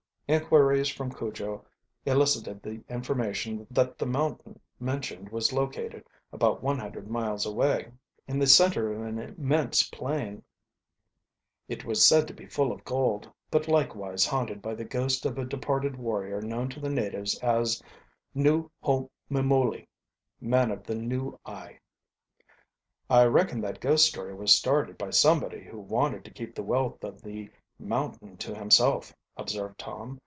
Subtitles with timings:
[0.33, 1.65] Inquiries from Cujo
[2.05, 7.91] elicited the information that the mountain mentioned was located about one hundred miles away,
[8.29, 10.41] in the center of an immense plain.
[11.67, 15.37] It was said to be full of gold, but likewise haunted by the ghost of
[15.37, 17.83] a departed warrior known to the natives as
[18.33, 19.89] Gnu ho mumoli
[20.39, 21.77] Man of the Gnu eye.
[23.09, 27.03] "I reckon that ghost story, was started, by somebody who wanted, to keep the wealth
[27.03, 30.19] of che mountain to himself," observed Tom.